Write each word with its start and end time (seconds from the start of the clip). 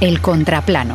El 0.00 0.22
contraplano. 0.22 0.94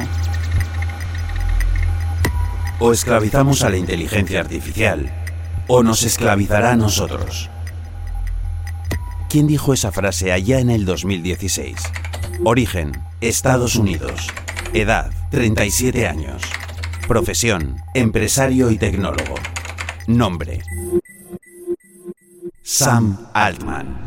O 2.79 2.91
esclavizamos 2.91 3.62
a 3.62 3.70
la 3.70 3.78
inteligencia 3.78 4.39
artificial, 4.39 5.12
o 5.67 5.83
nos 5.83 6.01
esclavizará 6.01 6.71
a 6.71 6.75
nosotros. 6.75 7.52
¿Quién 9.29 9.46
dijo 9.46 9.73
esa 9.73 9.91
frase 9.91 10.31
allá 10.31 10.60
en 10.60 10.71
el 10.71 10.86
2016? 10.86 11.75
Origen, 12.43 12.93
Estados 13.21 13.75
Unidos. 13.75 14.27
Edad, 14.73 15.11
37 15.29 16.07
años. 16.07 16.41
Profesión, 17.07 17.77
empresario 17.93 18.71
y 18.71 18.79
tecnólogo. 18.79 19.35
Nombre, 20.07 20.63
Sam 22.63 23.27
Altman. 23.33 24.04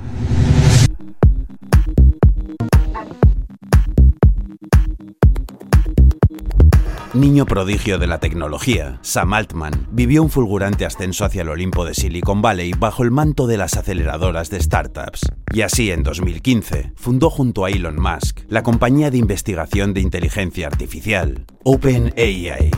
Niño 7.19 7.47
prodigio 7.47 7.99
de 7.99 8.07
la 8.07 8.21
tecnología, 8.21 9.01
Sam 9.03 9.33
Altman 9.33 9.89
vivió 9.91 10.23
un 10.23 10.31
fulgurante 10.31 10.87
ascenso 10.87 11.25
hacia 11.25 11.43
el 11.43 11.49
Olimpo 11.49 11.85
de 11.85 11.93
Silicon 11.93 12.41
Valley 12.41 12.71
bajo 12.79 13.03
el 13.03 13.11
manto 13.11 13.49
de 13.49 13.57
las 13.57 13.77
aceleradoras 13.77 14.51
de 14.51 14.61
startups. 14.61 15.23
Y 15.53 15.63
así, 15.63 15.91
en 15.91 16.05
2015, 16.05 16.93
fundó 16.95 17.29
junto 17.29 17.65
a 17.65 17.71
Elon 17.71 18.01
Musk 18.01 18.43
la 18.49 18.63
compañía 18.63 19.11
de 19.11 19.19
investigación 19.19 19.95
de 19.95 20.01
inteligencia 20.01 20.69
artificial, 20.69 21.45
OpenAI. 21.65 22.71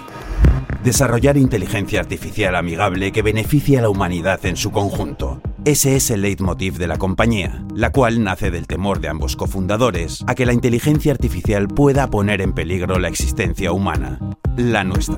Desarrollar 0.82 1.36
inteligencia 1.36 2.00
artificial 2.00 2.56
amigable 2.56 3.12
que 3.12 3.20
beneficie 3.20 3.78
a 3.78 3.82
la 3.82 3.90
humanidad 3.90 4.46
en 4.46 4.56
su 4.56 4.70
conjunto. 4.70 5.42
Ese 5.66 5.94
es 5.94 6.10
el 6.10 6.22
leitmotiv 6.22 6.78
de 6.78 6.86
la 6.86 6.96
compañía, 6.96 7.66
la 7.74 7.92
cual 7.92 8.24
nace 8.24 8.50
del 8.50 8.66
temor 8.66 9.00
de 9.00 9.08
ambos 9.08 9.36
cofundadores 9.36 10.24
a 10.26 10.34
que 10.34 10.46
la 10.46 10.54
inteligencia 10.54 11.12
artificial 11.12 11.68
pueda 11.68 12.08
poner 12.08 12.40
en 12.40 12.54
peligro 12.54 12.98
la 12.98 13.08
existencia 13.08 13.70
humana, 13.70 14.18
la 14.56 14.84
nuestra. 14.84 15.16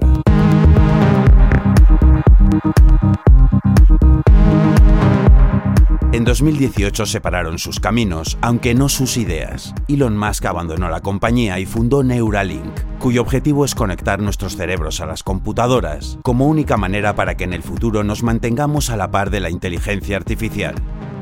En 6.12 6.24
2018 6.24 7.06
separaron 7.06 7.58
sus 7.58 7.80
caminos, 7.80 8.36
aunque 8.42 8.74
no 8.74 8.90
sus 8.90 9.16
ideas. 9.16 9.74
Elon 9.88 10.16
Musk 10.16 10.44
abandonó 10.44 10.90
la 10.90 11.00
compañía 11.00 11.58
y 11.58 11.64
fundó 11.64 12.02
Neuralink, 12.02 12.80
cuyo 12.98 13.22
objetivo 13.22 13.64
es 13.64 13.74
conectar 13.74 14.20
nuestros 14.20 14.56
cerebros 14.56 15.00
a 15.00 15.06
las 15.06 15.22
computadoras, 15.22 16.18
como 16.22 16.46
única 16.48 16.76
manera 16.76 17.14
para 17.14 17.36
que 17.36 17.44
en 17.44 17.54
el 17.54 17.62
futuro 17.62 18.04
nos 18.04 18.22
mantengamos 18.22 18.90
a 18.90 18.96
la 18.96 19.10
par 19.10 19.30
de 19.30 19.40
la 19.40 19.48
inteligencia 19.48 20.18
artificial. 20.18 20.74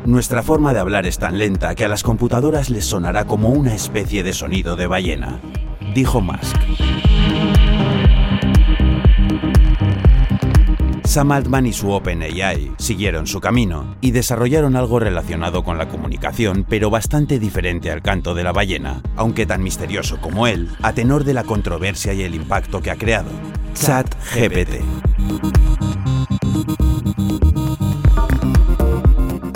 Nuestra 0.04 0.42
forma 0.42 0.74
de 0.74 0.80
hablar 0.80 1.06
es 1.06 1.18
tan 1.18 1.38
lenta 1.38 1.74
que 1.76 1.84
a 1.84 1.88
las 1.88 2.02
computadoras 2.02 2.68
les 2.68 2.86
sonará 2.86 3.26
como 3.26 3.50
una 3.50 3.74
especie 3.74 4.22
de 4.24 4.32
sonido 4.32 4.74
de 4.74 4.88
ballena, 4.88 5.40
dijo 5.94 6.20
Musk. 6.20 6.56
Sam 11.10 11.32
Altman 11.32 11.66
y 11.66 11.72
su 11.72 11.90
OpenAI 11.90 12.70
siguieron 12.78 13.26
su 13.26 13.40
camino 13.40 13.96
y 14.00 14.12
desarrollaron 14.12 14.76
algo 14.76 15.00
relacionado 15.00 15.64
con 15.64 15.76
la 15.76 15.88
comunicación, 15.88 16.64
pero 16.68 16.88
bastante 16.88 17.40
diferente 17.40 17.90
al 17.90 18.00
canto 18.00 18.32
de 18.32 18.44
la 18.44 18.52
ballena, 18.52 19.02
aunque 19.16 19.44
tan 19.44 19.60
misterioso 19.60 20.20
como 20.20 20.46
él, 20.46 20.70
a 20.82 20.92
tenor 20.92 21.24
de 21.24 21.34
la 21.34 21.42
controversia 21.42 22.12
y 22.12 22.22
el 22.22 22.36
impacto 22.36 22.80
que 22.80 22.92
ha 22.92 22.96
creado. 22.96 23.28
ChatGPT. 23.74 24.84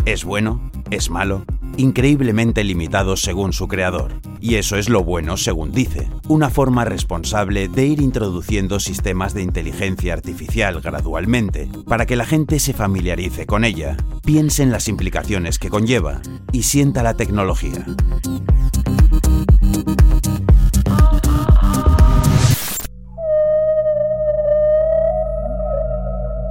¿Es 0.06 0.24
bueno? 0.24 0.72
¿Es 0.90 1.08
malo? 1.08 1.44
increíblemente 1.76 2.64
limitado 2.64 3.16
según 3.16 3.52
su 3.52 3.68
creador. 3.68 4.12
Y 4.40 4.56
eso 4.56 4.76
es 4.76 4.88
lo 4.88 5.02
bueno 5.02 5.36
según 5.36 5.72
dice, 5.72 6.08
una 6.28 6.50
forma 6.50 6.84
responsable 6.84 7.68
de 7.68 7.86
ir 7.86 8.00
introduciendo 8.00 8.80
sistemas 8.80 9.34
de 9.34 9.42
inteligencia 9.42 10.12
artificial 10.12 10.80
gradualmente, 10.80 11.68
para 11.86 12.06
que 12.06 12.16
la 12.16 12.24
gente 12.24 12.58
se 12.58 12.72
familiarice 12.72 13.46
con 13.46 13.64
ella, 13.64 13.96
piense 14.24 14.62
en 14.62 14.70
las 14.70 14.88
implicaciones 14.88 15.58
que 15.58 15.70
conlleva 15.70 16.20
y 16.52 16.62
sienta 16.62 17.02
la 17.02 17.14
tecnología. 17.14 17.84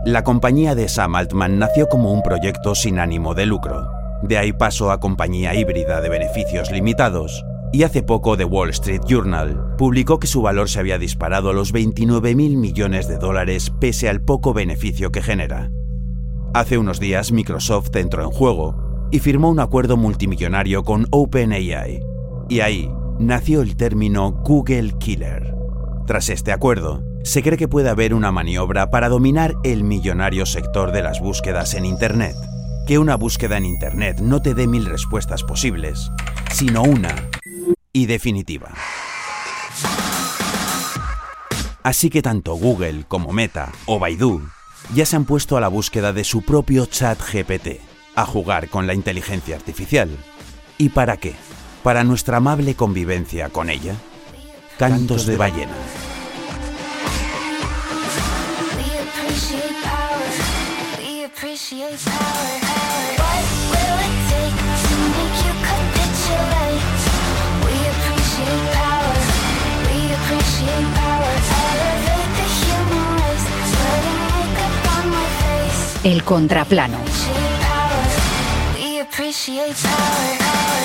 La 0.06 0.24
compañía 0.24 0.76
de 0.76 0.90
Sam 0.90 1.16
Altman 1.16 1.60
nació 1.60 1.88
como 1.88 2.12
un 2.12 2.22
proyecto 2.22 2.76
sin 2.76 3.00
ánimo 3.00 3.34
de 3.34 3.46
lucro 3.46 4.04
de 4.24 4.38
ahí 4.38 4.54
paso 4.54 4.90
a 4.90 5.02
compañía 5.02 5.54
híbrida 5.54 6.00
de 6.00 6.08
beneficios 6.08 6.72
limitados. 6.72 7.46
Y 7.74 7.82
hace 7.82 8.04
poco 8.04 8.38
The 8.38 8.46
Wall 8.46 8.70
Street 8.70 9.02
Journal 9.08 9.76
publicó 9.80 10.20
que 10.20 10.28
su 10.28 10.44
valor 10.44 10.70
se 10.70 10.80
había 10.80 11.00
disparado 11.00 11.50
a 11.50 11.54
los 11.54 11.72
29 11.72 12.36
mil 12.36 12.56
millones 12.56 13.08
de 13.08 13.18
dólares 13.18 13.72
pese 13.80 14.08
al 14.08 14.22
poco 14.22 14.54
beneficio 14.54 15.12
que 15.12 15.24
genera. 15.24 15.72
Hace 16.54 16.78
unos 16.78 17.00
días 17.00 17.32
Microsoft 17.32 17.96
entró 17.96 18.24
en 18.24 18.30
juego 18.30 19.08
y 19.10 19.18
firmó 19.18 19.50
un 19.50 19.60
acuerdo 19.60 19.98
multimillonario 19.98 20.84
con 20.84 21.08
OpenAI. 21.10 22.00
Y 22.48 22.60
ahí 22.60 22.92
nació 23.18 23.64
el 23.64 23.76
término 23.76 24.32
Google 24.44 24.94
Killer. 25.00 25.56
Tras 26.06 26.30
este 26.30 26.52
acuerdo, 26.52 27.04
se 27.24 27.42
cree 27.42 27.58
que 27.58 27.68
puede 27.68 27.90
haber 27.90 28.14
una 28.14 28.32
maniobra 28.32 28.92
para 28.92 29.10
dominar 29.10 29.56
el 29.64 29.84
millonario 29.84 30.46
sector 30.46 30.92
de 30.92 31.02
las 31.02 31.20
búsquedas 31.20 31.74
en 31.74 31.86
Internet 31.86 32.36
que 32.86 33.00
una 33.00 33.16
búsqueda 33.16 33.58
en 33.58 33.66
Internet 33.66 34.20
no 34.20 34.42
te 34.42 34.54
dé 34.54 34.68
mil 34.68 34.86
respuestas 34.86 35.44
posibles, 35.44 36.12
sino 36.52 36.84
una 36.84 37.30
y 37.94 38.08
definitiva. 38.08 38.74
Así 41.84 42.10
que 42.10 42.22
tanto 42.22 42.56
Google 42.56 43.06
como 43.08 43.32
Meta 43.32 43.72
o 43.86 44.00
Baidu 44.00 44.42
ya 44.94 45.06
se 45.06 45.16
han 45.16 45.26
puesto 45.26 45.58
a 45.58 45.62
la 45.62 45.68
búsqueda 45.68 46.12
de 46.12 46.24
su 46.24 46.42
propio 46.42 46.86
chat 46.86 47.20
GPT, 47.20 47.80
a 48.16 48.26
jugar 48.26 48.70
con 48.70 48.88
la 48.88 48.94
inteligencia 48.94 49.56
artificial. 49.56 50.10
¿Y 50.78 50.90
para 50.90 51.18
qué? 51.18 51.36
¿Para 51.84 52.04
nuestra 52.04 52.38
amable 52.38 52.76
convivencia 52.76 53.50
con 53.50 53.70
ella? 53.70 53.96
Cantos 54.78 55.26
de 55.26 55.38
ballena. 55.38 55.76
Power. 79.82 80.83